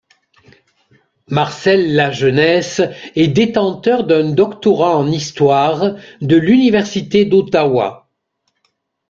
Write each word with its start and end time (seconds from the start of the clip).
Marcel 1.27 1.93
Lajeunesse 1.95 2.81
est 3.15 3.27
détenteur 3.27 4.03
d'un 4.03 4.31
doctorat 4.31 4.97
en 4.97 5.05
histoire 5.11 5.93
de 6.23 6.37
l'Université 6.37 7.23
d'Ottawa. 7.25 8.09